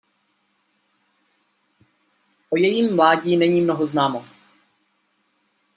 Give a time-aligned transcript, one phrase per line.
[2.49, 4.25] O jejím mládí není mnoho známo.